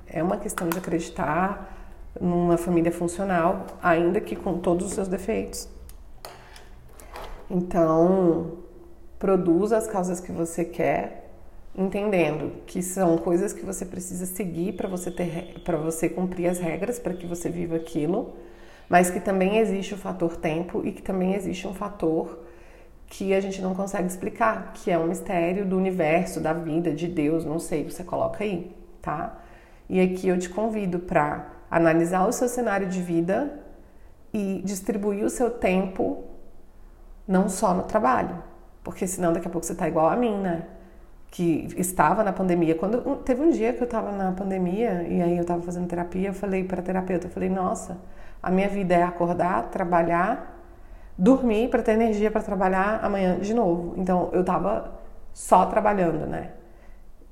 [0.07, 1.78] É uma questão de acreditar
[2.19, 5.67] numa família funcional, ainda que com todos os seus defeitos.
[7.49, 8.59] Então,
[9.17, 11.29] produza as causas que você quer,
[11.75, 16.59] entendendo que são coisas que você precisa seguir para você ter para você cumprir as
[16.59, 18.33] regras para que você viva aquilo,
[18.87, 22.39] mas que também existe o fator tempo e que também existe um fator
[23.07, 27.07] que a gente não consegue explicar, que é um mistério do universo, da vida, de
[27.07, 29.41] Deus, não sei, você coloca aí, tá?
[29.89, 33.59] E aqui eu te convido para analisar o seu cenário de vida
[34.33, 36.23] e distribuir o seu tempo
[37.27, 38.43] não só no trabalho,
[38.83, 40.65] porque senão daqui a pouco você tá igual a mim, né?
[41.31, 42.75] que estava na pandemia.
[42.75, 46.29] Quando teve um dia que eu estava na pandemia e aí eu estava fazendo terapia,
[46.29, 47.97] eu falei para a terapeuta, eu falei: "Nossa,
[48.41, 50.57] a minha vida é acordar, trabalhar,
[51.17, 53.93] dormir para ter energia para trabalhar amanhã de novo".
[53.97, 54.99] Então, eu estava
[55.33, 56.51] só trabalhando, né?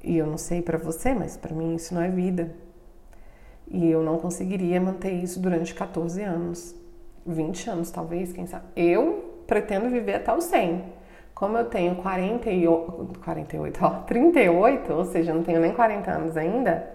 [0.04, 2.52] E eu não sei para você, mas para mim isso não é vida.
[3.70, 6.76] E eu não conseguiria manter isso durante 14 anos,
[7.26, 8.66] 20 anos talvez, quem sabe.
[8.76, 10.98] Eu pretendo viver até os 100
[11.38, 16.90] como eu tenho 48, 48, ó, 38, ou seja, não tenho nem 40 anos ainda,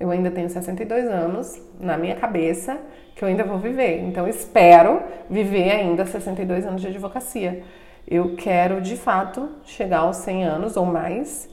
[0.00, 2.78] eu ainda tenho 62 anos na minha cabeça
[3.14, 4.00] que eu ainda vou viver.
[4.04, 7.62] Então espero viver ainda 62 anos de advocacia.
[8.08, 11.48] Eu quero de fato chegar aos 100 anos ou mais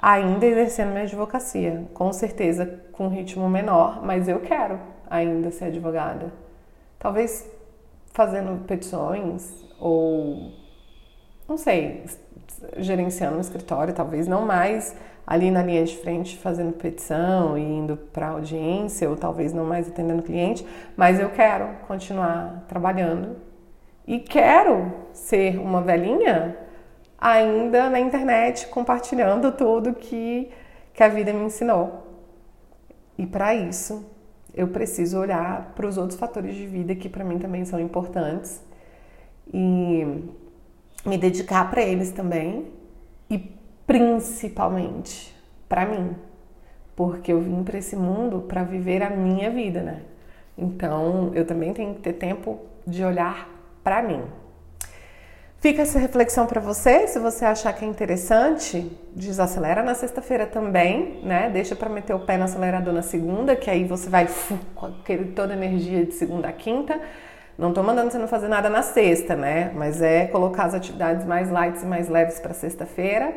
[0.00, 1.84] ainda exercendo minha advocacia.
[1.92, 6.32] Com certeza com um ritmo menor, mas eu quero ainda ser advogada.
[6.98, 7.48] Talvez
[8.12, 10.52] fazendo petições ou
[11.48, 12.04] não sei,
[12.76, 14.96] gerenciando um escritório, talvez não mais
[15.26, 19.88] ali na linha de frente fazendo petição e indo para audiência, ou talvez não mais
[19.88, 23.36] atendendo cliente, mas eu quero continuar trabalhando
[24.06, 26.56] e quero ser uma velhinha
[27.20, 30.50] ainda na internet compartilhando tudo que,
[30.94, 32.06] que a vida me ensinou.
[33.18, 34.08] E para isso,
[34.54, 38.62] eu preciso olhar para os outros fatores de vida que para mim também são importantes.
[39.52, 40.06] E
[41.04, 42.66] me dedicar para eles também
[43.28, 43.38] e
[43.86, 45.34] principalmente
[45.68, 46.14] para mim,
[46.94, 50.02] porque eu vim para esse mundo para viver a minha vida, né?
[50.56, 53.48] Então, eu também tenho que ter tempo de olhar
[53.82, 54.22] para mim.
[55.60, 61.20] Fica essa reflexão para você, se você achar que é interessante, desacelera na sexta-feira também,
[61.22, 61.50] né?
[61.50, 64.26] Deixa para meter o pé no acelerador na segunda, que aí você vai
[64.74, 66.98] com aquele, toda a energia de segunda a quinta.
[67.58, 69.70] Não estou mandando você não fazer nada na sexta, né?
[69.74, 73.34] Mas é colocar as atividades mais light e mais leves para sexta-feira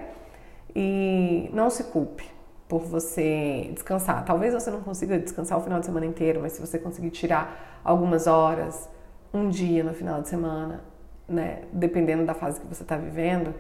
[0.74, 2.24] e não se culpe
[2.70, 4.24] por você descansar.
[4.24, 7.82] Talvez você não consiga descansar o final de semana inteiro, mas se você conseguir tirar
[7.84, 8.88] algumas horas,
[9.34, 10.93] um dia no final de semana,
[11.28, 11.64] né?
[11.72, 13.54] Dependendo da fase que você está vivendo,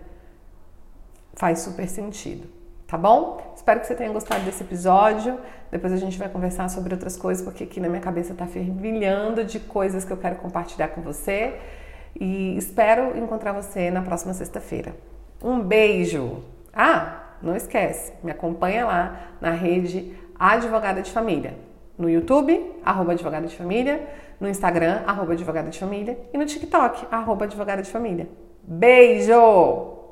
[1.35, 3.41] faz super sentido tá bom?
[3.55, 5.39] Espero que você tenha gostado desse episódio.
[5.71, 9.43] Depois a gente vai conversar sobre outras coisas, porque aqui na minha cabeça tá fervilhando
[9.43, 11.55] de coisas que eu quero compartilhar com você.
[12.13, 14.95] E espero encontrar você na próxima sexta-feira.
[15.41, 16.43] Um beijo!
[16.71, 21.55] Ah, não esquece, me acompanha lá na rede Advogada de Família.
[21.97, 24.07] No YouTube, arroba Advogada de Família,
[24.43, 28.27] no Instagram, arroba Advogada de Família e no TikTok, arroba Advogada de Família.
[28.61, 30.02] Beijo!